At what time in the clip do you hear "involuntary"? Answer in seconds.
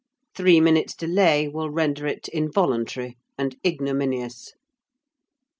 2.29-3.17